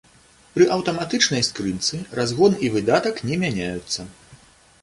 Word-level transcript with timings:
Пры 0.53 0.65
аўтаматычнай 0.75 1.43
скрынцы 1.49 2.01
разгон 2.21 2.57
і 2.65 2.73
выдатак 2.77 3.23
не 3.29 3.35
мяняюцца. 3.45 4.09